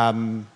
[0.00, 0.46] Um,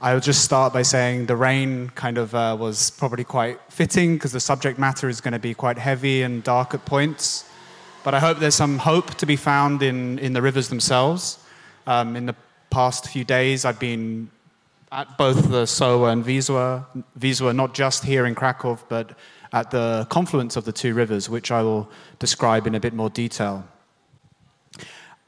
[0.00, 4.32] I'll just start by saying the rain kind of uh, was probably quite fitting because
[4.32, 7.48] the subject matter is going to be quite heavy and dark at points.
[8.04, 11.38] But I hope there's some hope to be found in, in the rivers themselves.
[11.86, 12.34] Um, in the
[12.70, 14.30] past few days, I've been
[14.90, 16.84] at both the Soła and Wisła,
[17.18, 19.16] Wisła, not just here in Krakow, but
[19.52, 21.88] at the confluence of the two rivers, which I will
[22.18, 23.64] describe in a bit more detail.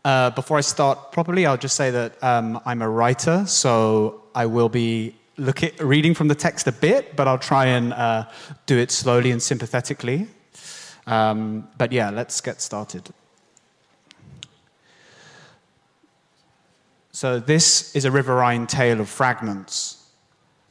[0.07, 4.47] Uh, before I start properly, I'll just say that um, I'm a writer, so I
[4.47, 8.29] will be looking, reading from the text a bit, but I'll try and uh,
[8.67, 10.29] do it slowly and sympathetically.
[11.09, 13.11] Um, but yeah, let's get started.
[17.11, 20.07] So, this is a riverine tale of fragments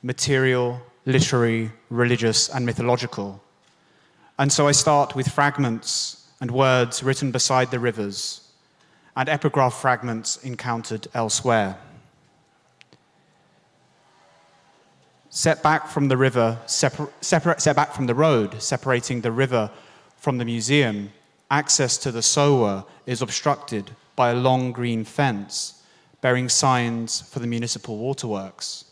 [0.02, 3.44] material, literary, religious, and mythological.
[4.40, 8.45] And so I start with fragments and words written beside the rivers
[9.16, 11.78] and epigraph fragments encountered elsewhere.
[15.30, 19.70] Set back from the river, separ- separ- set back from the road, separating the river
[20.18, 21.12] from the museum,
[21.52, 25.84] access to the Soła is obstructed by a long green fence
[26.22, 28.86] bearing signs for the municipal waterworks.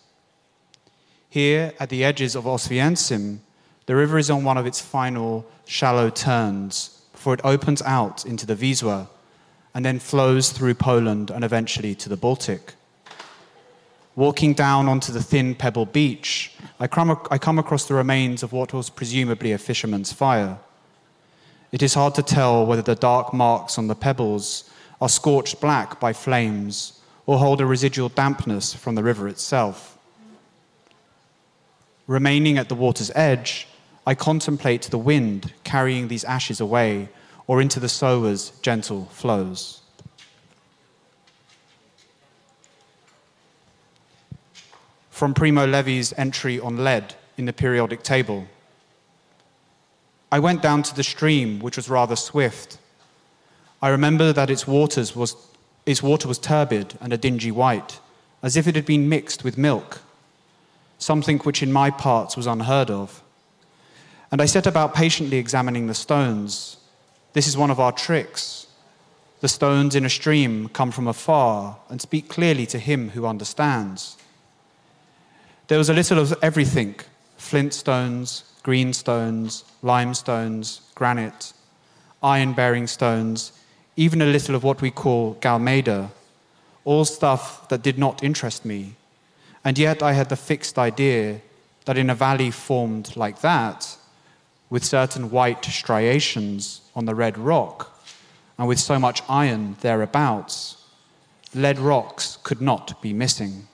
[1.29, 3.39] Here, at the edges of Oswiecim,
[3.87, 8.45] the river is on one of its final shallow turns before it opens out into
[8.45, 9.07] the Wisła
[9.73, 12.73] and then flows through Poland and eventually to the Baltic.
[14.15, 18.91] Walking down onto the thin pebble beach, I come, across the remains of what was
[18.91, 20.59] presumably a fisherman's fire.
[21.71, 24.69] It is hard to tell whether the dark marks on the pebbles
[25.01, 29.97] are scorched black by flames or hold a residual dampness from the river itself.
[32.05, 33.67] Remaining at the water's edge,
[34.05, 37.09] I contemplate the wind carrying these ashes away
[37.47, 39.81] or into the Soła's gentle flows.
[45.09, 48.47] From Primo Levi's entry on lead in the periodic table.
[50.31, 52.77] I went down to the stream, which was rather swift.
[53.81, 55.35] I remember that its, waters was,
[55.85, 57.99] its water was turbid and a dingy white,
[58.41, 60.01] as if it had been mixed with milk,
[60.97, 63.21] something which in my parts was unheard of.
[64.31, 66.77] And I set about patiently examining the stones,
[67.33, 68.67] this is one of our tricks.
[69.41, 74.15] The stones in a stream come from afar and speak clearly to him who understands.
[75.67, 76.95] There was a little of everything
[77.37, 81.51] flint stones, green stones, limestones, granite,
[82.21, 83.51] iron bearing stones,
[83.97, 86.09] even a little of what we call galmeda,
[86.85, 88.95] all stuff that did not interest me.
[89.65, 91.41] And yet I had the fixed idea
[91.85, 93.97] that in a valley formed like that,
[94.69, 97.99] with certain white striations, on the red rock,
[98.57, 100.77] and with so much iron thereabouts,
[101.55, 103.67] lead rocks could not be missing.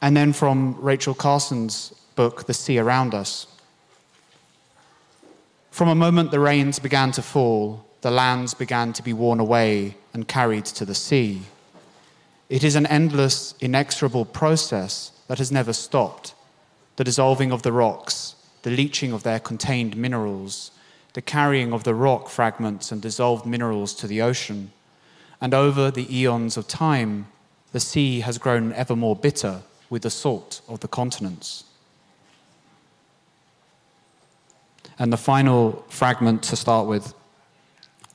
[0.00, 3.46] And then from Rachel Carson's book, The Sea Around Us.
[5.70, 9.96] From a moment the rains began to fall, the lands began to be worn away
[10.12, 11.42] and carried to the sea.
[12.48, 16.34] It is an endless, inexorable process that has never stopped
[16.98, 20.72] the dissolving of the rocks, the leaching of their contained minerals,
[21.12, 24.72] the carrying of the rock fragments and dissolved minerals to the ocean.
[25.40, 27.28] And over the eons of time,
[27.70, 31.62] the sea has grown ever more bitter with the salt of the continents.
[34.98, 37.14] And the final fragment to start with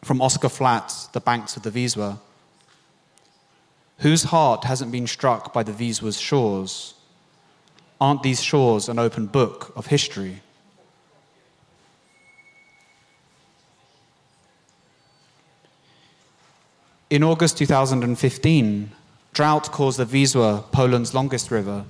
[0.03, 2.19] from Oscar Flat's The Banks of the Wisła.
[3.99, 6.95] Whose heart hasn't been struck by the Wisła's shores?
[8.03, 10.41] Aren't these shores an open book of history?
[17.09, 18.91] In August 2015,
[19.31, 21.85] drought caused the Wisła, Poland's longest river,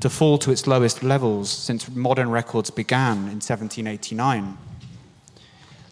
[0.00, 4.56] to fall to its lowest levels since modern records began in 1789.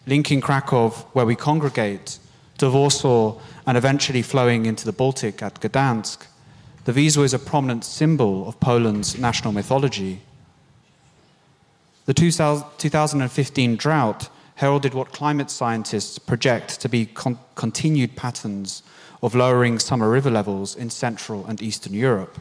[0.07, 2.17] Linking Krakow, where we congregate,
[2.57, 6.25] to Warsaw, and eventually flowing into the Baltic at Gdansk,
[6.89, 10.21] the Wisła is a prominent symbol of Poland's national mythology.
[12.07, 18.81] The 2015 drought heralded what climate scientists project to be con- continued patterns
[19.21, 22.39] of lowering summer river levels in Central and Eastern Europe.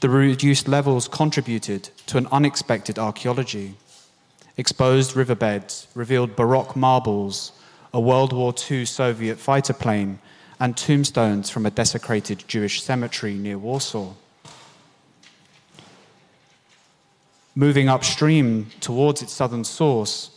[0.00, 3.74] The reduced levels contributed to an unexpected archaeology.
[4.56, 7.52] Exposed riverbeds revealed Baroque marbles,
[7.94, 10.18] a World War II Soviet fighter plane,
[10.60, 14.12] and tombstones from a desecrated Jewish cemetery near Warsaw.
[17.54, 20.30] Moving upstream towards its southern source,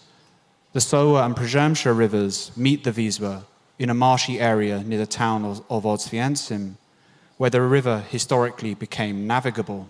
[0.74, 3.44] the Soła and Przemysl rivers meet the Wisła
[3.78, 5.86] in a marshy area near the town of, of
[7.38, 9.88] where the river historically became navigable.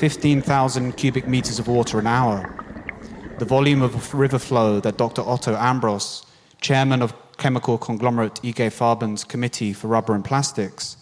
[0.00, 2.54] 15,000 cubic meters of water an hour.
[3.38, 5.20] The volume of river flow that Dr.
[5.20, 6.24] Otto Ambros,
[6.62, 10.96] chairman of chemical conglomerate IG Farben's Committee for Rubber and Plastics,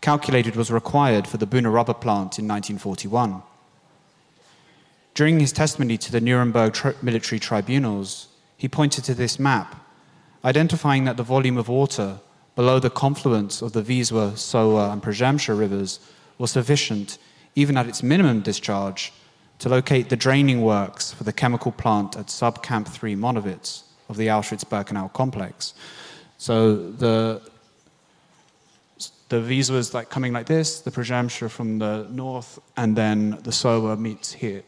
[0.00, 3.40] calculated was required for the Buna rubber plant in 1941.
[5.14, 8.26] During his testimony to the Nuremberg tri- military tribunals,
[8.56, 9.80] he pointed to this map,
[10.44, 12.18] identifying that the volume of water
[12.56, 16.00] below the confluence of the Wisła, Soła, and Przemysl rivers
[16.36, 17.16] was sufficient
[17.54, 19.12] even at its minimum discharge,
[19.58, 24.28] to locate the draining works for the chemical plant at Subcamp 3 Monowitz of the
[24.28, 25.74] Auschwitz Birkenau complex.
[26.38, 27.42] So the
[29.28, 33.52] the Wisła is like coming like this, the Przemysl from the north, and then the
[33.52, 34.62] Soła meets here.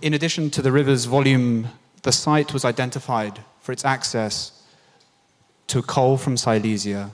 [0.00, 1.68] In addition to the river's volume,
[2.02, 4.62] the site was identified for its access
[5.66, 7.10] to coal from Silesia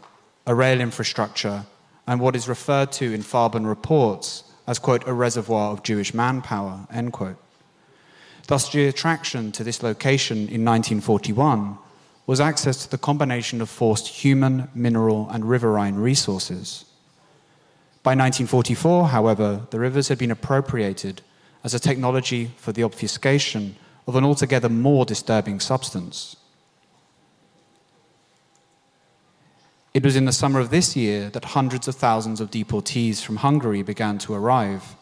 [0.49, 1.67] a rail infrastructure,
[2.07, 6.87] and what is referred to in Farben reports as, quote, a reservoir of Jewish manpower,
[6.91, 7.37] end quote.
[8.47, 11.77] Thus, the attraction to this location in 1941
[12.27, 16.87] was access to the combination of forced human, mineral, and riverine resources.
[18.03, 21.21] By 1944, however, the rivers had been appropriated
[21.63, 26.37] as a technology for the obfuscation of an altogether more disturbing substance
[29.99, 33.39] It was in the summer of this year that hundreds of thousands of deportees from
[33.39, 34.95] Hungary began to arrive.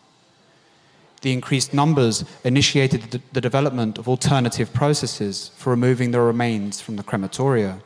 [1.21, 7.03] The increased numbers initiated the development of alternative processes for removing the remains from the
[7.03, 7.83] crematoria.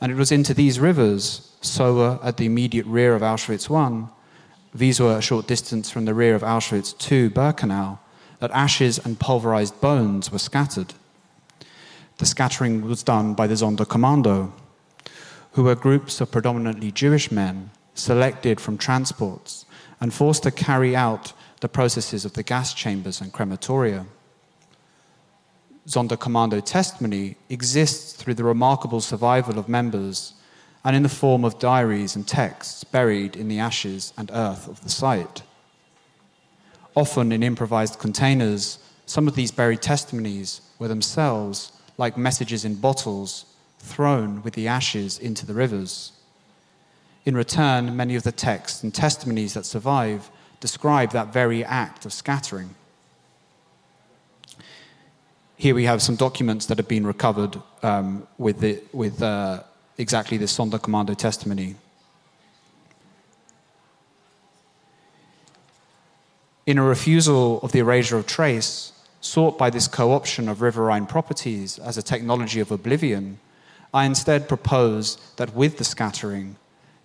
[0.00, 4.08] And it was into these rivers, Soła at the immediate rear of Auschwitz I,
[4.74, 7.98] Wisła a short distance from the rear of Auschwitz II Birkenau,
[8.38, 10.94] that ashes and pulverized bones were scattered.
[12.16, 14.52] The scattering was done by the Sonderkommando
[15.58, 19.66] who were groups of predominantly Jewish men selected from transports
[20.00, 21.32] and forced to carry out
[21.62, 24.06] the processes of the gas chambers and crematoria.
[25.84, 30.34] Sonderkommando testimony exists through the remarkable survival of members
[30.84, 34.80] and in the form of diaries and texts buried in the ashes and earth of
[34.84, 35.42] the site.
[36.94, 43.44] Often in improvised containers, some of these buried testimonies were themselves like messages in bottles
[43.78, 46.12] thrown with the ashes into the rivers.
[47.24, 50.30] In return, many of the texts and testimonies that survive
[50.60, 52.74] describe that very act of scattering.
[55.56, 59.62] Here we have some documents that have been recovered um, with, the, with uh,
[59.98, 61.74] exactly this Sonderkommando testimony.
[66.66, 71.06] In a refusal of the erasure of trace, sought by this co option of riverine
[71.06, 73.38] properties as a technology of oblivion,
[73.92, 76.56] I instead propose that with the scattering,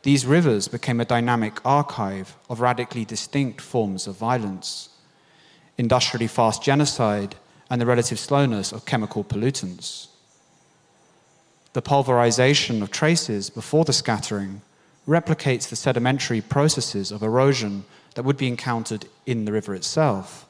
[0.03, 4.89] these rivers became a dynamic archive of radically distinct forms of violence
[5.77, 7.35] industrially fast genocide
[7.69, 10.07] and the relative slowness of chemical pollutants.
[11.73, 14.61] The pulverization of traces before the scattering
[15.07, 20.45] replicates the sedimentary processes of erosion that would be encountered in the river itself.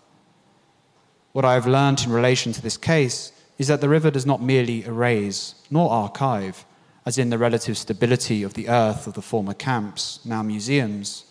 [1.32, 3.32] What I have learned in relation to this case
[3.64, 6.66] is that the river does not merely erase nor archive,
[7.06, 11.24] as in the relative stability of the earth of the former camps, now museums,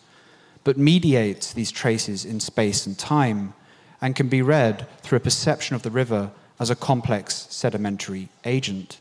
[0.65, 3.53] but mediates these traces in space and time
[4.01, 8.99] and can be read through a perception of the river as a complex sedimentary agent.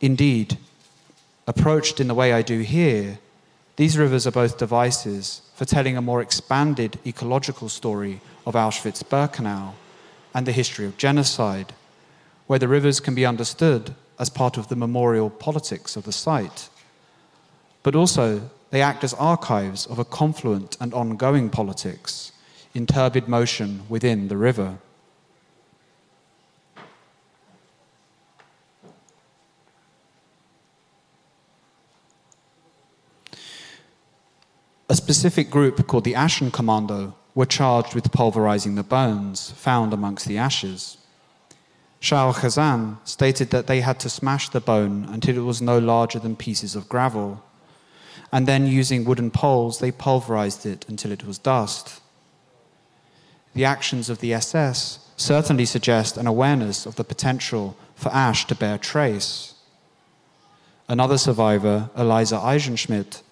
[0.00, 0.56] Indeed,
[1.46, 3.18] approached in the way I do here,
[3.76, 9.74] these rivers are both devices for telling a more expanded ecological story of Auschwitz Birkenau
[10.34, 11.72] and the history of genocide,
[12.46, 16.68] where the rivers can be understood as part of the memorial politics of the site.
[17.82, 22.32] But also, they act as archives of a confluent and ongoing politics
[22.74, 24.78] in turbid motion within the river.
[34.88, 40.38] A specific group called the Aschenkommando were charged with pulverizing the bones found amongst the
[40.38, 40.96] ashes.
[42.00, 46.18] Shaul Chazan stated that they had to smash the bone until it was no larger
[46.18, 47.42] than pieces of gravel,
[48.30, 52.00] and then using wooden poles, they pulverized it until it was dust.
[53.54, 58.54] the actions of the SS certainly suggest an awareness of the potential for ash to
[58.54, 59.54] bear trace.
[60.88, 63.22] Another survivor, Eliezer Eisenschmidt,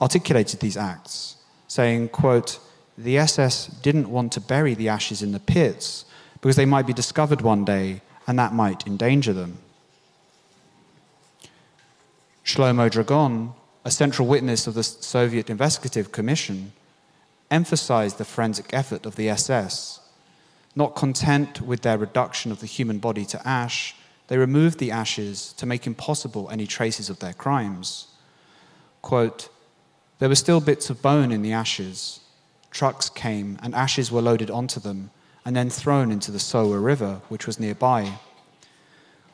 [0.00, 1.36] articulated these acts,
[1.68, 2.58] saying, quote,
[2.98, 6.04] the SS didn't want to bury the ashes in the pits
[6.40, 9.58] because they might be discovered one day and that might endanger them.
[12.44, 13.52] Shlomo Dragon,
[13.84, 16.72] a central witness of the Soviet Investigative Commission,
[17.50, 20.00] emphasized the forensic effort of the SS.
[20.74, 23.94] Not content with their reduction of the human body to ash,
[24.28, 28.08] they removed the ashes to make impossible any traces of their crimes.
[29.02, 29.48] Quote,
[30.18, 32.20] there were still bits of bone in the ashes,
[32.76, 35.10] trucks came and ashes were loaded onto them
[35.46, 38.18] and then thrown into the Soła River, which was nearby.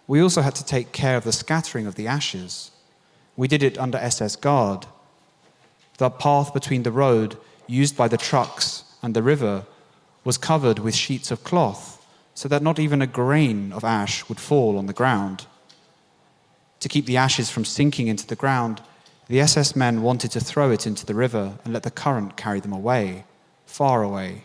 [0.07, 2.71] We also had to take care of the scattering of the ashes.
[3.37, 4.87] We did it under SS guard.
[5.99, 9.65] The path between the road used by the trucks and the river
[10.23, 14.39] was covered with sheets of cloth so that not even a grain of ash would
[14.39, 15.47] fall on the ground.
[16.79, 18.83] To keep the ashes from sinking into the ground,
[19.27, 22.61] the SS men wanted to throw it into the river and let the current carry
[22.61, 23.25] them away
[23.73, 24.45] far away.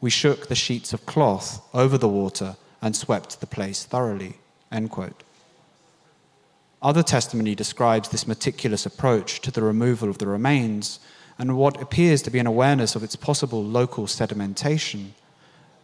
[0.00, 4.36] We shook the sheets of cloth over the water and swept the place thoroughly.
[6.82, 11.00] Other testimony describes this meticulous approach to the removal of the remains
[11.38, 15.12] and what appears to be an awareness of its possible local sedimentation.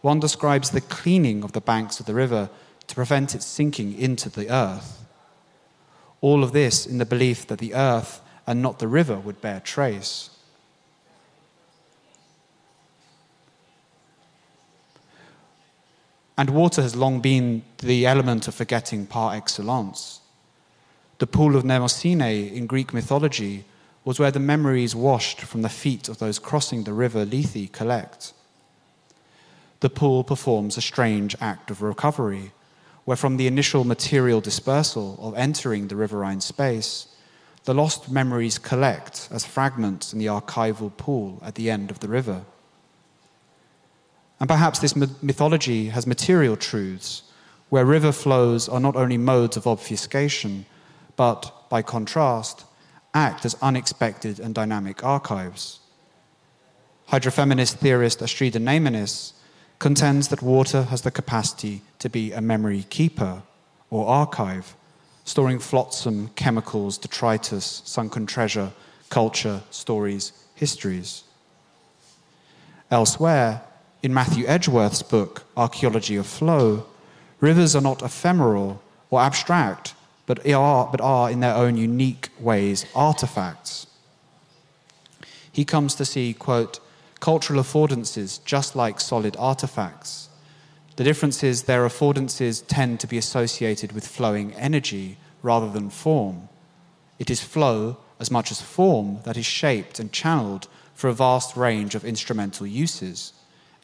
[0.01, 2.49] One describes the cleaning of the banks of the river
[2.85, 5.05] to prevent it sinking into the earth.
[6.21, 9.59] All of this in the belief that the earth and not the river would bear
[9.59, 10.29] trace.
[16.37, 20.21] And water has long been the element of forgetting par excellence.
[21.17, 23.65] The pool of Mnemosyne in Greek mythology
[24.05, 28.33] was where the memories washed from the feet of those crossing the river Lethe collect.
[29.79, 32.51] The pool performs a strange act of recovery,
[33.05, 37.07] where from the initial material dispersal of entering the riverine space,
[37.63, 42.07] the lost memories collect as fragments in the archival pool at the end of the
[42.07, 42.45] river.
[44.39, 47.23] And perhaps this mythology has material truths
[47.69, 50.65] where river flows are not only modes of obfuscation,
[51.15, 52.63] but, by contrast,
[53.13, 55.79] act as unexpected and dynamic archives.
[57.09, 59.33] Hydrofeminist theorist Astrida Neimanis
[59.79, 63.41] contends that water has the capacity to be a memory keeper
[63.89, 64.75] or archive,
[65.23, 68.71] storing flotsam, chemicals, detritus, sunken treasure,
[69.09, 71.23] culture, stories, histories.
[72.91, 73.61] Elsewhere,
[74.03, 76.85] in Matthew Edgeworth's book, Archaeology of Flow,
[77.39, 79.93] rivers are not ephemeral or abstract,
[80.25, 83.87] but are, but are in their own unique ways artifacts.
[85.51, 86.79] He comes to see, quote,
[87.19, 90.29] cultural affordances just like solid artifacts.
[90.97, 96.49] The difference is their affordances tend to be associated with flowing energy rather than form.
[97.19, 101.55] It is flow as much as form that is shaped and channeled for a vast
[101.55, 103.33] range of instrumental uses.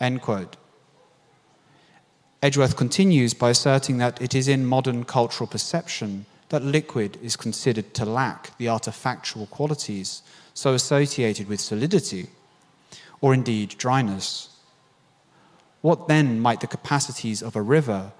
[0.04, 0.58] End quote.
[2.42, 7.94] Edgeworth continues by asserting that it is in modern cultural perception that liquid is considered
[7.94, 10.22] to lack the artifactual qualities
[10.54, 12.28] so associated with solidity,
[13.22, 14.50] or indeed dryness.
[15.80, 18.12] What then might the capacities of a river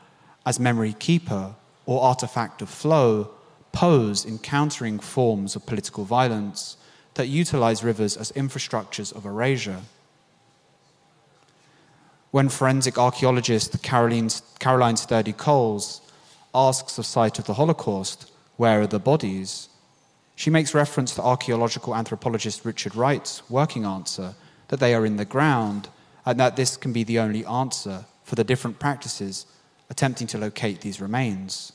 [0.46, 1.54] as memory keeper
[1.86, 3.30] or artifact of flow
[3.74, 6.78] pose in countering forms of political violence
[7.16, 9.82] that utilize rivers as infrastructures of erasure?
[12.34, 16.02] When forensic archaeologist Caroline, Caroline Sturdy Colls
[16.52, 19.70] asks of site of the Holocaust, where are the bodies?
[20.36, 24.34] She makes reference to archaeological anthropologist Richard Wright's working answer
[24.70, 25.90] that they are in the ground
[26.26, 29.46] and that this can be the only answer for the different practices
[29.92, 31.72] attempting to locate these remains,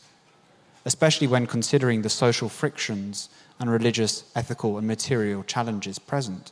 [0.84, 3.28] especially when considering the social frictions
[3.60, 6.50] and religious, ethical, and material challenges present.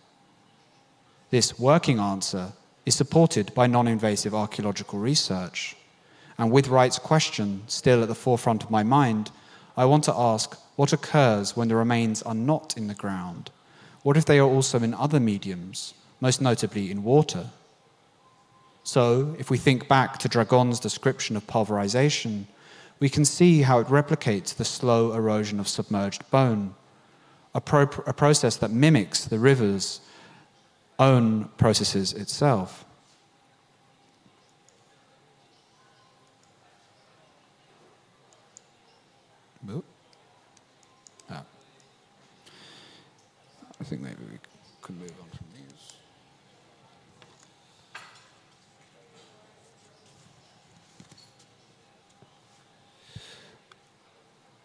[1.31, 2.53] This working answer
[2.87, 5.77] is supported by non invasive archaeological research.
[6.39, 9.31] And with Wright's question still at the forefront of my mind,
[9.77, 13.51] I want to ask what occurs when the remains are not in the ground?
[14.03, 17.51] What if they are also in other mediums, most notably in water?
[18.85, 22.47] So, if we think back to Dragon's description of pulverization,
[23.01, 26.75] we can see how it replicates the slow erosion of submerged bone,
[27.55, 30.01] a, pro- a process that mimics the rivers
[30.99, 32.87] own processes itself.
[41.31, 41.43] Ah.
[43.81, 44.39] I think maybe we
[44.81, 45.93] could move on from these.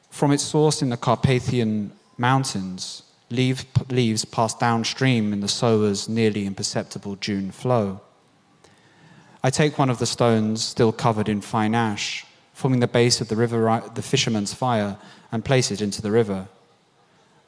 [0.09, 6.45] From its source in the Carpathian Mountains, leaves, leaves pass downstream in the Soła's nearly
[6.45, 8.01] imperceptible June flow.
[9.43, 13.27] I take one of the stones still covered in fine ash, forming the base of
[13.27, 14.97] the, river, the fisherman's fire,
[15.31, 16.47] and place it into the river.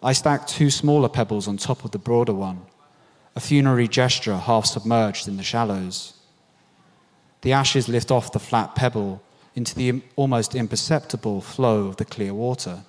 [0.02, 2.62] I stack two smaller pebbles on top of the broader one,
[3.36, 6.14] a funerary gesture half submerged in the shallows.
[7.42, 9.22] The ashes lift off the flat pebble
[9.56, 12.84] into the almost imperceptible flow of the clear water.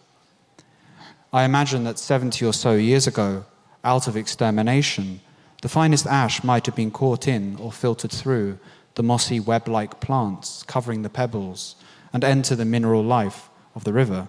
[1.34, 3.44] I imagine that 70 or so years ago,
[3.82, 5.20] out of extermination,
[5.62, 8.60] the finest ash might have been caught in or filtered through
[8.94, 11.74] the mossy web like plants covering the pebbles
[12.12, 14.28] and enter the mineral life of the river.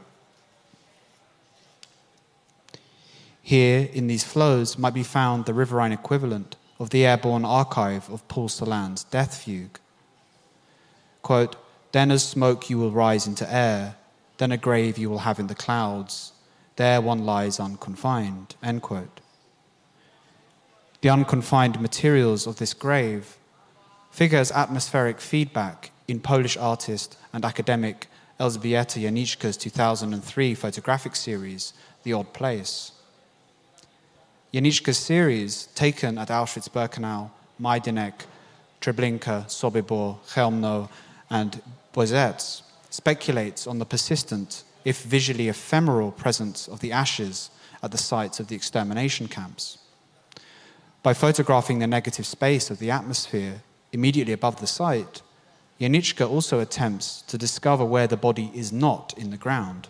[3.40, 8.28] Here, in these flows, might be found the riverine equivalent of the airborne archive of
[8.28, 9.80] Paul Celan's Death Fugue.
[11.22, 11.56] Quote,
[11.92, 13.96] then as smoke you will rise into air,
[14.40, 16.32] then a grave you will have in the clouds,
[16.76, 18.56] there one lies unconfined.
[18.62, 19.22] End quote.
[21.02, 23.38] The unconfined materials of this grave
[24.12, 28.08] figure as atmospheric feedback in Polish artist and academic
[28.40, 32.92] Elżbieta Janicka's 2003 photographic series, The Odd Place.
[34.54, 37.30] Janicka's series, taken at Auschwitz-Birkenau,
[37.62, 38.26] Majdanek,
[38.82, 40.90] Treblinka, Sobibor, Chełmno,
[41.30, 41.62] and
[41.94, 47.50] Bełżec, speculates on the persistent if visually ephemeral, presence of the ashes
[47.84, 49.80] at the sites of the extermination camps.
[51.04, 53.62] By photographing the negative space of the atmosphere
[53.92, 55.22] immediately above the site,
[55.80, 59.88] Janicka also attempts to discover where the body is not in the ground.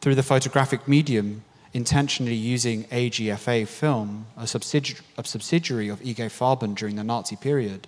[0.00, 6.74] Through the photographic medium, intentionally using AGFA film, a, subsidi- a subsidiary of IG Farben
[6.74, 7.86] during the Nazi period,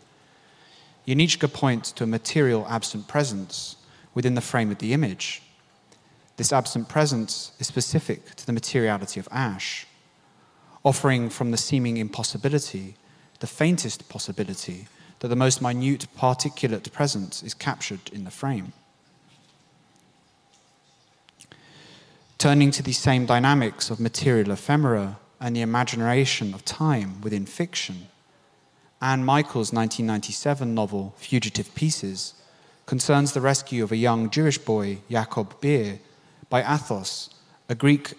[1.07, 3.77] Janicka points to a material absent presence
[4.15, 5.43] within the frame of the image,
[6.39, 9.87] this absent presence is specific to the materiality of ash,
[10.85, 12.95] offering from the seeming impossibility
[13.41, 14.87] the faintest possibility
[15.19, 18.73] that the most minute particulate presence is captured in the frame.
[22.39, 28.07] Turning to these same dynamics of material ephemera and the imagination of time within fiction,
[29.03, 32.35] Anne Michaels' 1997 novel Fugitive Pieces
[32.87, 35.99] concerns the rescue of a young Jewish boy, Jakob Beer,
[36.49, 37.31] by Athos,
[37.69, 38.15] a Greek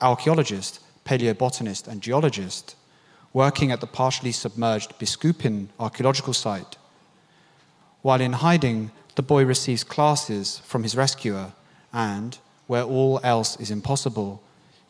[0.00, 2.76] archaeologist, paleobotanist, and geologist,
[3.32, 6.76] working at the partially submerged Biskupin archaeological site.
[8.02, 11.52] While in hiding, the boy receives classes from his rescuer,
[11.92, 14.42] and, where all else is impossible,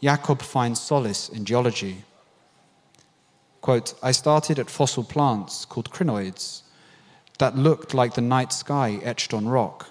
[0.02, 2.04] Jakob finds solace in geology.
[3.60, 6.62] Quote, I started at fossil plants called crinoids
[7.38, 9.88] that looked like the night sky etched on rock.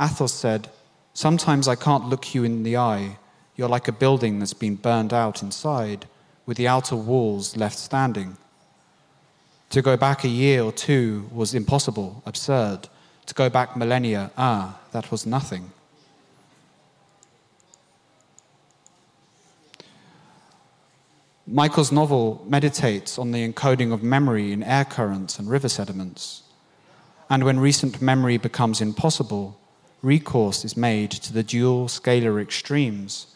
[0.00, 0.68] Athos said,
[1.14, 3.18] Sometimes I can't look you in the eye.
[3.54, 6.08] You're like a building that's been burned out inside,
[6.44, 8.36] with the outer walls left standing.
[9.70, 12.88] To go back a year or two was impossible, absurd.
[13.26, 15.70] To go back millennia, ah, that was nothing.
[21.46, 26.42] Michaels' novel meditates on the encoding of memory in air currents and river sediments.
[27.30, 29.56] And when recent memory becomes impossible,
[30.04, 33.34] recourse is made to the dual scalar extremes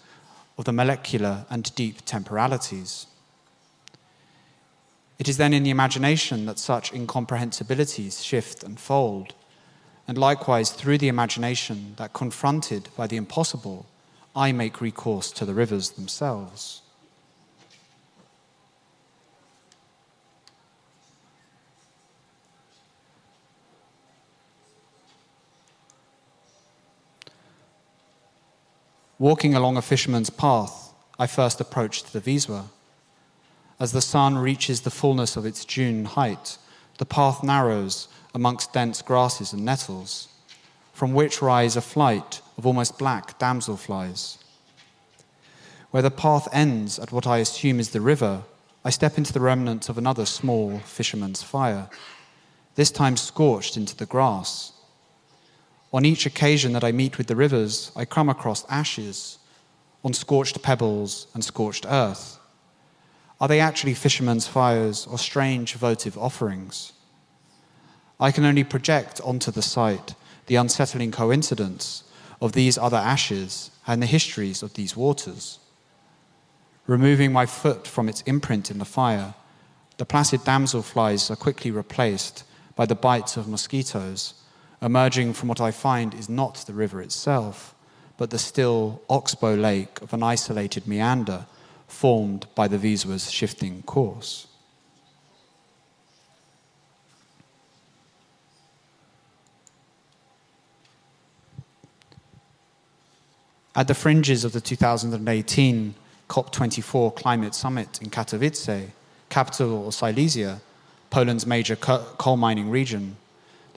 [0.59, 3.07] of the molecular and deep temporalities.
[5.19, 9.35] It is then in the imagination that such incomprehensibilities shift and fold,
[10.07, 13.87] and likewise through the imagination that, confronted by the impossible,
[14.37, 16.83] I make recourse to the rivers themselves.
[29.21, 32.67] Walking along a fisherman's path, I first approached the Wisła.
[33.81, 36.57] As the sun reaches the fullness of its June height,
[36.99, 40.29] the path narrows amongst dense grasses and nettles,
[40.93, 44.39] from which rise a flight of almost black damselflies.
[45.91, 48.45] Where the path ends at what I assume is the river,
[48.85, 51.91] I step into the remnants of another small fisherman's fire,
[52.77, 54.73] this time scorched into the grass.
[55.93, 59.39] On each occasion that I meet with the rivers, I come across ashes
[60.05, 62.39] on scorched pebbles and scorched earth.
[63.41, 66.93] Are they actually fishermen's fires or strange votive offerings?
[68.21, 70.15] I can only project onto the site
[70.47, 72.05] the unsettling coincidence
[72.41, 75.59] of these other ashes and the histories of these waters.
[76.87, 79.35] Removing my foot from its imprint in the fire,
[79.99, 82.45] the placid damselflies are quickly replaced
[82.77, 84.35] by the bites of mosquitoes
[84.81, 87.75] emerging from what I find is not the river itself,
[88.17, 91.47] but the still oxbow lake of an isolated meander
[91.87, 94.47] formed by the Wisła's shifting course.
[103.75, 105.95] At the fringes of the 2018
[106.29, 108.91] COP24 climate summit in Katowice,
[109.29, 110.61] capital of Silesia,
[111.11, 113.17] Poland's major coal mining region,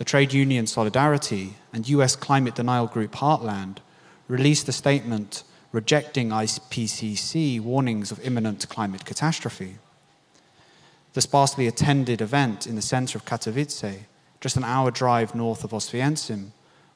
[0.02, 3.78] the trade union Solidarity and US climate denial group Heartland
[4.28, 9.76] released a statement rejecting IPCC warnings of imminent climate catastrophe.
[11.14, 14.00] The sparsely attended event in the center of Katowice,
[14.40, 16.50] just an hour drive north of Oswiecim,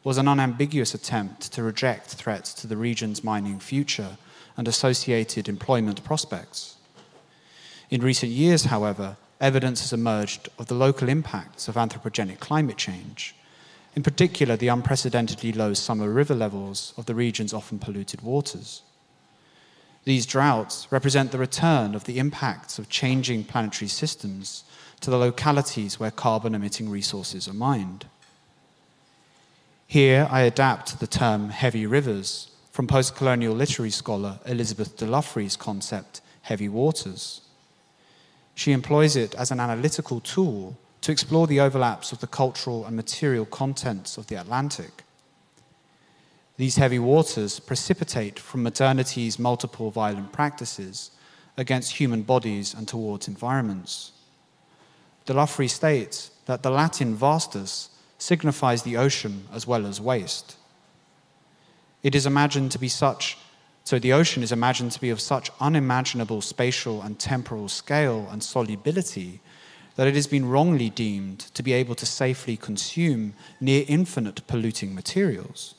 [0.03, 4.17] was an unambiguous attempt to reject threats to the region's mining future
[4.57, 6.77] and associated employment prospects.
[7.91, 13.35] In recent years, however, evidence has emerged of the local impacts of anthropogenic climate change,
[13.95, 18.81] in particular, the unprecedentedly low summer river levels of the region's often polluted waters.
[20.03, 24.65] These droughts represent the return of the impacts of changing planetary systems
[24.99, 28.05] to the localities where carbon emitting resources are mined.
[29.87, 36.21] Here, I adapt the term heavy rivers from post colonial literary scholar Elizabeth de concept,
[36.41, 37.41] heavy waters.
[38.55, 42.95] She employs it as an analytical tool to explore the overlaps of the cultural and
[42.95, 45.03] material contents of the Atlantic.
[46.57, 51.11] These heavy waters precipitate from modernity's multiple violent practices
[51.57, 54.13] against human bodies and towards environments.
[55.25, 60.55] DeLoughrey states that the Latin vastus signifies the ocean as well as waste.
[62.03, 63.37] It is imagined to be such,
[63.85, 68.43] so the ocean is imagined to be of such unimaginable spatial and temporal scale and
[68.43, 69.41] solubility
[69.95, 74.95] that it has been wrongly deemed to be able to safely consume near infinite polluting
[74.95, 75.75] materials.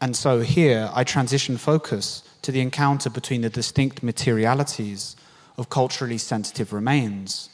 [0.00, 5.14] And so here I transition focus to the encounter between the distinct materialities
[5.56, 7.50] of culturally sensitive remains,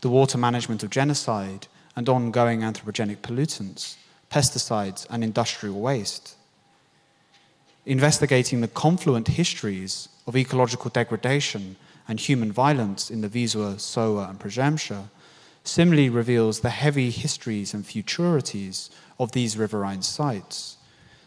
[0.00, 1.66] the water management of genocide,
[1.96, 3.96] and ongoing anthropogenic pollutants,
[4.30, 6.36] pesticides, and industrial waste.
[7.86, 11.76] Investigating the confluent histories of ecological degradation
[12.08, 15.08] and human violence in the Wisła, Soła, and Przemysł
[15.62, 20.76] similarly reveals the heavy histories and futurities of these riverine sites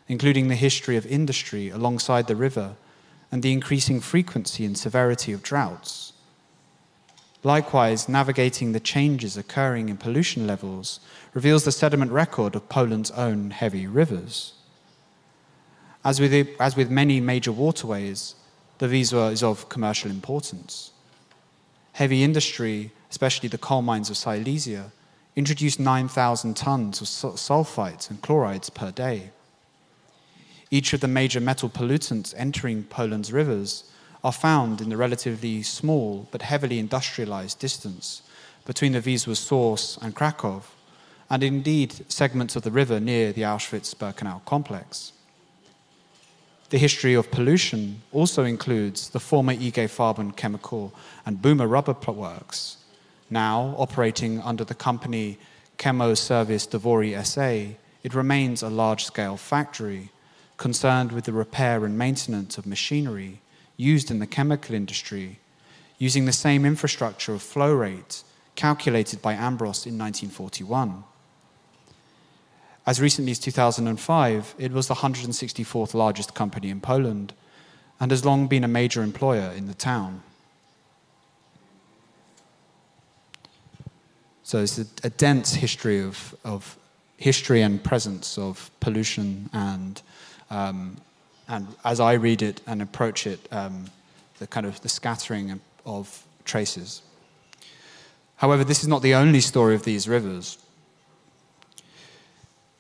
[0.08, 2.76] including the history of industry alongside the river
[3.32, 6.13] and the increasing frequency and severity of droughts.
[7.44, 11.00] Likewise, navigating the changes occurring in pollution levels
[11.34, 14.54] reveals the sediment record of Poland's own heavy rivers.
[16.04, 18.36] As with, it, as with many major waterways,
[18.80, 20.92] the Wisła is of commercial importance.
[21.94, 24.92] Heavy industry, especially the coal mines of Silesia,
[25.36, 29.32] introduced 9,000 tons of sulfites and chlorides per day.
[30.69, 33.86] Each of the major metal pollutants entering Poland's rivers
[34.23, 38.21] are found in the relatively small but heavily industrialized distance
[38.65, 40.62] between the Wisła's source and Krakow,
[41.30, 45.13] and indeed segments of the river near the Auschwitz Birkenau complex.
[46.69, 50.93] The history of pollution also includes the former IG Farben chemical
[51.25, 52.77] and Buna rubber works,
[53.30, 55.38] now operating under the company
[55.77, 57.77] Chemo Service Dwory SA.
[58.03, 60.12] It remains a large scale factory
[60.58, 63.39] concerned with the repair and maintenance of machinery
[63.78, 65.39] used in the chemical industry,
[65.98, 68.24] using the same infrastructure of flow rate
[68.56, 71.04] calculated by Ambros in 1941.
[72.88, 77.34] As recently as 2005, it was the 164th largest company in Poland
[78.00, 80.24] and has long been a major employer in the town.
[84.43, 86.78] So it's a, a dense history of, of
[87.17, 90.02] history and presence of pollution and
[90.50, 90.98] um,
[91.48, 93.86] and as I read it and approach it, um,
[94.40, 97.02] the kind of the scattering of traces.
[98.38, 100.58] However, this is not the only story of these rivers.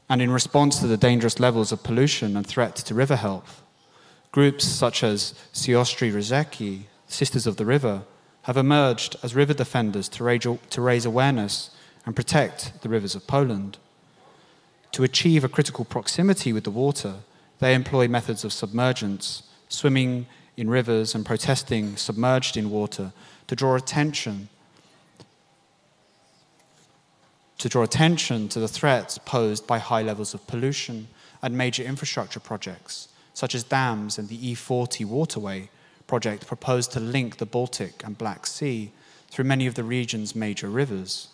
[0.09, 3.61] And in response to the dangerous levels of pollution and threat to river health,
[4.31, 8.03] groups such as Siostry Rzeki, Sisters of the River,
[8.43, 11.71] have emerged as river defenders to raise awareness
[12.05, 13.77] and protect the rivers of Poland.
[14.93, 17.15] To achieve a critical proximity with the water,
[17.59, 23.13] they employ methods of submergence, swimming in rivers and protesting submerged in water
[23.47, 24.49] to draw attention
[27.57, 31.07] to draw attention to the threats posed by high levels of pollution
[31.41, 35.69] and major infrastructure projects such as dams and the E40 waterway
[36.07, 38.91] project proposed to link the Baltic and Black Sea
[39.29, 41.27] through many of the region's major rivers.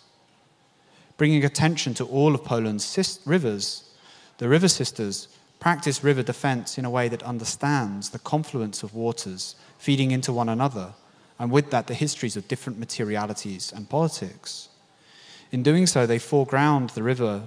[1.16, 3.90] Bringing attention to all of Poland's rivers,
[4.36, 5.28] the River Sisters
[5.64, 10.50] practice river defense in a way that understands the confluence of waters feeding into one
[10.50, 10.92] another,
[11.38, 14.68] and with that, the histories of different materialities and politics.
[15.50, 17.44] In doing so, they foreground the river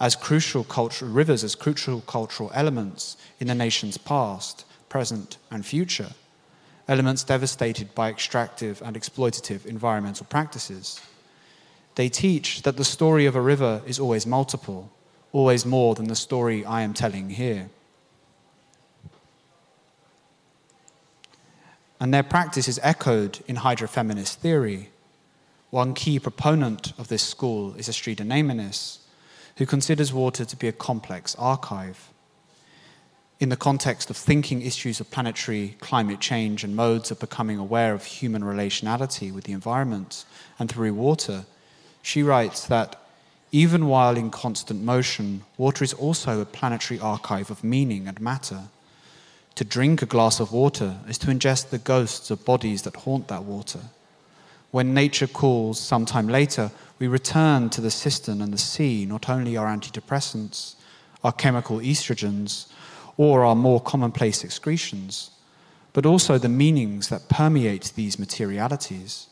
[0.00, 6.14] as crucial cultural rivers as crucial cultural elements in the nation's past, present, and future,
[6.88, 11.00] elements devastated by extractive and exploitative environmental practices.
[11.94, 14.90] They teach that the story of a river is always multiple,
[15.32, 17.70] always more than the story I am telling here.
[21.98, 24.90] And their practice is echoed in hydrofeminist theory.
[25.70, 28.98] One key proponent of this school is Astrida Neimanis,
[29.56, 32.10] who considers water to be a complex archive.
[33.38, 37.94] In the context of thinking issues of planetary climate change and modes of becoming aware
[37.94, 40.24] of human relationality with the environment
[40.58, 41.44] and through water,
[42.02, 43.01] she writes that
[43.52, 48.62] even while in constant motion, water is also a planetary archive of meaning and matter.
[49.56, 53.28] To drink a glass of water is to ingest the ghosts of bodies that haunt
[53.28, 53.80] that water.
[54.70, 59.54] When nature calls sometime later, we return to the cistern and the sea, not only
[59.54, 60.76] our antidepressants,
[61.22, 62.72] our chemical estrogens,
[63.18, 65.30] or our more commonplace excretions,
[65.92, 69.26] but also the meanings that permeate these materialities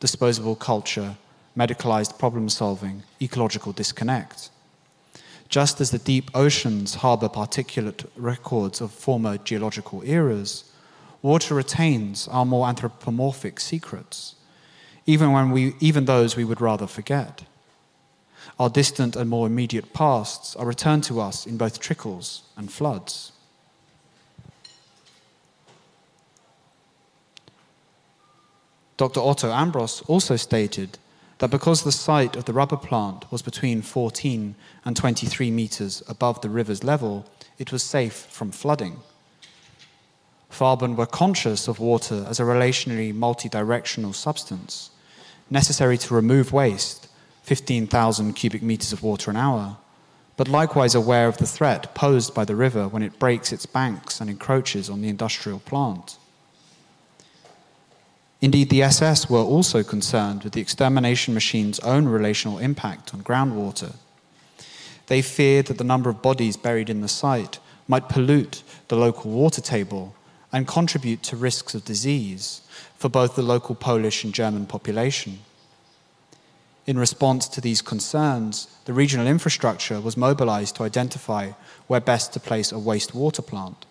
[0.00, 1.16] disposable culture,
[1.60, 4.50] medicalized problem solving, ecological disconnect.
[5.48, 10.64] Just as the deep oceans harbor particulate records of former geological eras,
[11.22, 14.36] water retains our more anthropomorphic secrets
[15.06, 17.42] even, when we, even those we would rather forget.
[18.60, 23.32] Our distant and more immediate pasts are returned to us in both trickles and floods.
[28.96, 29.20] Dr.
[29.20, 30.98] Otto Ambros also stated
[31.40, 36.42] that because the site of the rubber plant was between 14 and 23 meters above
[36.42, 37.26] the river's level,
[37.58, 38.98] it was safe from flooding.
[40.50, 44.90] Farben were conscious of water as a relationally multidirectional substance,
[45.48, 47.08] necessary to remove waste,
[47.44, 49.78] 15,000 cubic meters of water an hour,
[50.36, 54.20] but likewise aware of the threat posed by the river when it breaks its banks
[54.20, 56.18] and encroaches on the industrial plant.
[58.40, 63.94] Indeed, the SS were also concerned with the extermination machine's own relational impact on groundwater.
[65.08, 69.30] They feared that the number of bodies buried in the site might pollute the local
[69.30, 70.14] water table
[70.52, 72.62] and contribute to risks of disease
[72.96, 75.40] for both the local Polish and German population.
[76.86, 81.52] In response to these concerns, the regional infrastructure was mobilized to identify
[81.88, 83.84] where best to place a wastewater plant.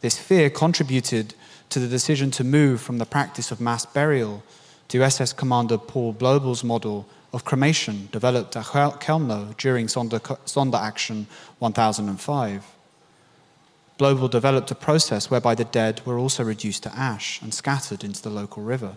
[0.00, 1.34] This fear contributed
[1.70, 4.42] to the decision to move from the practice of mass burial
[4.88, 11.26] to SS Commander Paul Blobel's model of cremation developed at Chełmno during Sonderaktion
[11.58, 12.64] 1005.
[13.98, 18.22] Blobel developed a process whereby the dead were also reduced to ash and scattered into
[18.22, 18.96] the local river.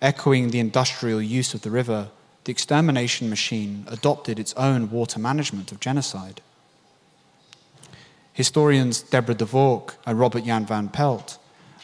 [0.00, 2.08] Echoing the industrial use of the river,
[2.44, 6.40] the extermination machine adopted its own water management of genocide.
[8.40, 11.36] Historians Deborah Dwork and Robert Jan van Pelt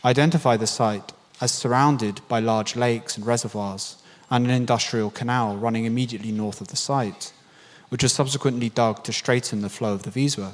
[0.03, 3.97] identify the site as surrounded by large lakes and reservoirs
[4.31, 7.35] and an industrial canal running immediately north of the site,
[7.91, 10.53] which was subsequently dug to straighten the flow of the Wisła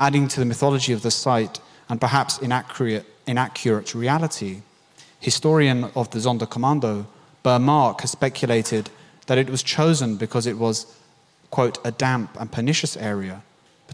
[0.00, 1.60] adding to the mythology of the site
[1.90, 4.62] and perhaps inaccurate, inaccurate reality.
[5.20, 7.04] Historian of the Zonda Sonderkommando,
[7.42, 8.88] Burmark, has speculated
[9.26, 10.86] that it was chosen because it was,
[11.50, 13.42] quote, a damp and pernicious area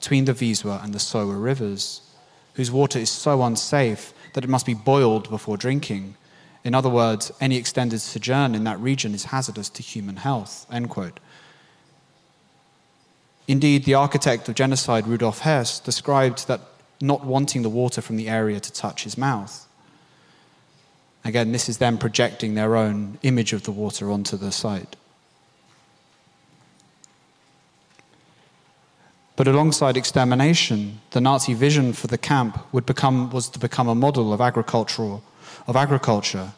[0.00, 2.00] between the Wisła and the Soła rivers,
[2.54, 6.16] whose water is so unsafe that it must be boiled before drinking.
[6.64, 10.88] In other words, any extended sojourn in that region is hazardous to human health, end
[10.88, 11.20] quote.
[13.46, 16.60] Indeed, the architect of genocide, Rudolf Höss, described that
[17.02, 19.66] not wanting the water from the area to touch his mouth.
[21.26, 24.96] Again, this is them projecting their own image of the water onto the site.
[29.40, 33.94] But alongside extermination, the Nazi vision for the camp would become, was to become a
[33.94, 35.22] model of, agricultural,
[35.66, 36.52] of agriculture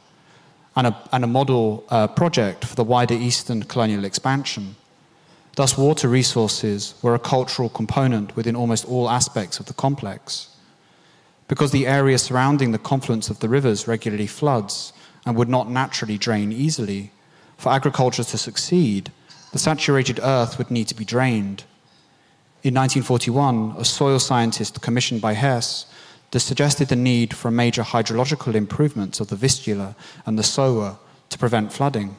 [0.74, 4.74] and a, and a model uh, project for the wider Eastern colonial expansion.
[5.54, 10.48] Thus, water resources were a cultural component within almost all aspects of the complex.
[11.46, 14.92] Because the area surrounding the confluence of the rivers regularly floods
[15.24, 17.12] and would not naturally drain easily,
[17.56, 19.12] for agriculture to succeed,
[19.52, 21.62] the saturated earth would need to be drained.
[22.64, 25.86] In 1941, a soil scientist commissioned by Höss
[26.32, 30.98] suggested the need for major hydrological improvements of the Vistula and the Soła
[31.28, 32.16] to prevent flooding.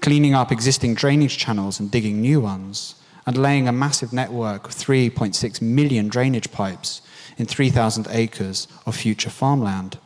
[0.00, 2.94] Cleaning up existing drainage channels and digging new ones,
[3.26, 7.02] and laying a massive network of 3.6 million drainage pipes
[7.36, 9.98] in 3,000 acres of future farmland.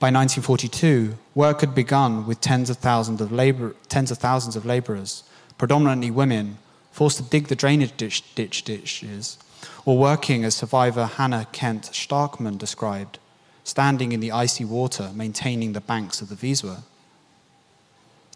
[0.00, 4.66] By 1942, work had begun with tens of thousands of, labor, tens of, thousands of
[4.66, 5.22] laborers,
[5.58, 6.58] predominantly women,
[6.90, 9.38] forced to dig the drainage ditch, ditch ditches,
[9.84, 13.18] or working as survivor Hannah Kent Starkman described,
[13.64, 16.82] standing in the icy water maintaining the banks of the Wisła.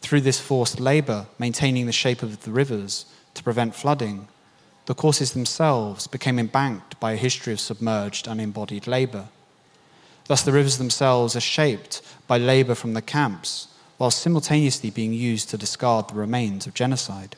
[0.01, 4.29] Through this forced labor, maintaining the shape of the rivers to prevent flooding,
[4.87, 9.29] the courses themselves became embanked by a history of submerged and embodied labor.
[10.29, 15.51] Thus, the rivers themselves are shaped by labor from the camps, while simultaneously being used
[15.51, 17.37] to discard the remains of genocide.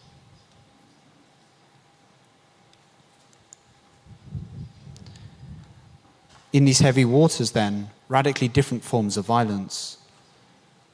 [6.52, 9.98] In these heavy waters, then, radically different forms of violence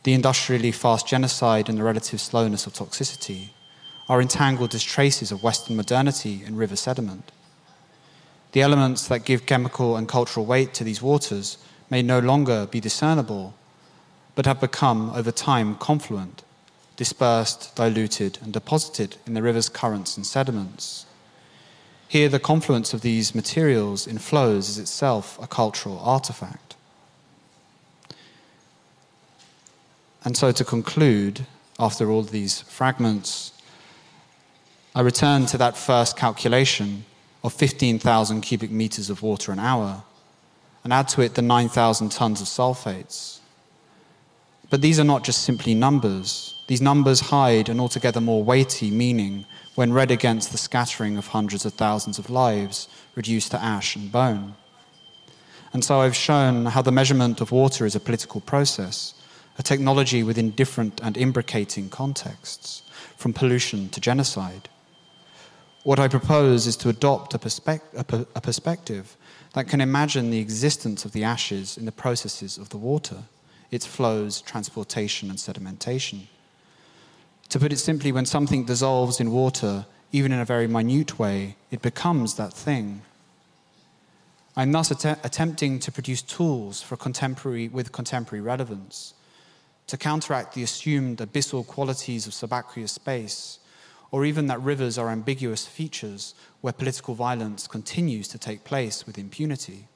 [0.06, 3.48] the industrially fast genocide and the relative slowness of toxicity
[4.08, 7.32] are entangled as traces of Western modernity in river sediment.
[8.52, 11.58] The elements that give chemical and cultural weight to these waters
[11.90, 13.54] may no longer be discernible,
[14.36, 16.44] but have become, over time, confluent,
[16.96, 21.06] dispersed, diluted, and deposited in the river's currents and sediments.
[22.06, 26.76] Here, the confluence of these materials in flows is itself a cultural artifact.
[30.22, 31.46] And so, to conclude,
[31.78, 33.52] after all these fragments,
[34.94, 37.06] I return to that first calculation
[37.42, 40.02] of 15,000 cubic meters of water an hour
[40.84, 43.40] and add to it the 9,000 tons of sulfates.
[44.68, 46.54] But these are not just simply numbers.
[46.66, 49.44] These numbers hide an altogether more weighty meaning
[49.76, 54.10] when read against the scattering of hundreds of thousands of lives reduced to ash and
[54.10, 54.54] bone.
[55.72, 59.14] And so I've shown how the measurement of water is a political process,
[59.58, 62.82] a technology within different and imbricating contexts,
[63.16, 64.68] from pollution to genocide.
[65.84, 69.16] What I propose is to adopt a, perspe- a, per- a perspective
[69.52, 73.24] that can imagine the existence of the ashes in the processes of the water,
[73.70, 76.28] its flows, transportation, and sedimentation.
[77.50, 81.56] To put it simply, when something dissolves in water, even in a very minute way,
[81.70, 83.02] it becomes that thing.
[84.56, 89.14] I'm thus att- attempting to produce tools for contemporary, with contemporary relevance,
[89.86, 93.58] to counteract the assumed abyssal qualities of subaqueous space,
[94.10, 99.18] or even that rivers are ambiguous features where political violence continues to take place with
[99.18, 99.88] impunity.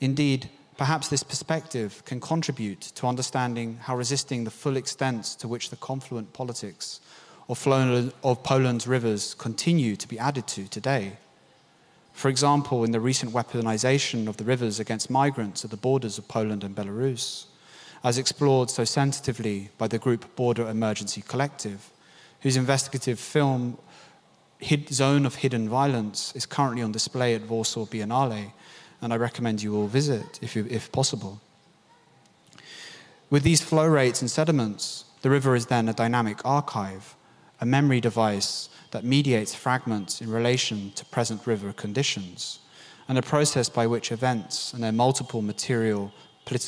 [0.00, 5.70] Indeed, perhaps this perspective can contribute to understanding how resisting the full extent to which
[5.70, 7.00] the confluent politics
[7.48, 11.18] of, Poland's rivers continue to be added to today.
[12.12, 16.28] For example, in the recent weaponization of the rivers against migrants at the borders of
[16.28, 17.46] Poland and Belarus,
[18.02, 21.90] as explored so sensitively by the group Border Emergency Collective,
[22.40, 23.78] whose investigative film
[24.90, 28.52] Zone of Hidden Violence is currently on display at Warsaw Biennale,
[29.04, 31.38] and I recommend you all visit if, you, if possible.
[33.28, 37.14] With these flow rates and sediments, the river is then a dynamic archive,
[37.60, 42.60] a memory device that mediates fragments in relation to present river conditions,
[43.06, 46.10] and a process by which events and their multiple material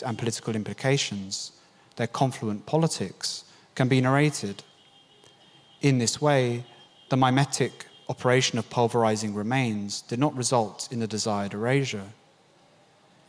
[0.05, 1.53] and political implications,
[1.96, 3.44] their confluent politics,
[3.75, 4.62] can be narrated.
[5.81, 6.66] In this way,
[7.09, 12.12] the mimetic operation of pulverizing remains did not result in the desired erasure.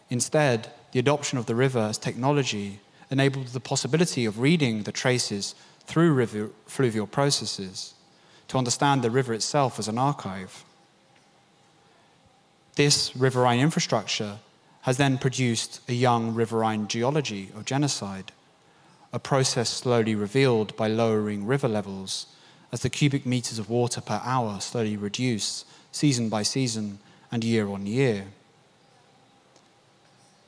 [0.09, 5.55] Instead, the adoption of the river as technology enabled the possibility of reading the traces
[5.85, 7.93] through river, fluvial processes
[8.47, 10.63] to understand the river itself as an archive.
[12.75, 14.37] This riverine infrastructure
[14.81, 18.31] has then produced a young riverine geology of genocide,
[19.11, 22.27] a process slowly revealed by lowering river levels
[22.71, 26.99] as the cubic meters of water per hour slowly reduce season by season
[27.31, 28.27] and year on year.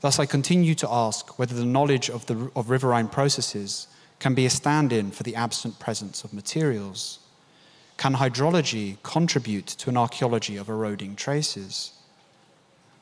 [0.02, 3.88] Thus, I continue to ask whether the knowledge of, the, of riverine processes
[4.20, 7.20] can be a stand in for the absent presence of materials.
[7.97, 11.91] Can hydrology contribute to an archaeology of eroding traces?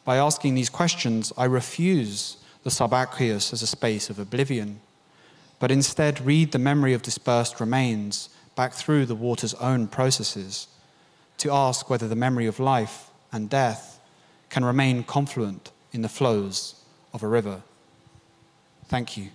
[0.05, 4.79] By asking these questions, I refuse the subaqueous as a space of oblivion,
[5.59, 10.67] but instead read the memory of dispersed remains back through the water's own processes
[11.37, 13.99] to ask whether the memory of life and death
[14.49, 16.76] can remain confluent in the flows
[17.13, 17.61] of a river.
[18.87, 19.29] Thank you.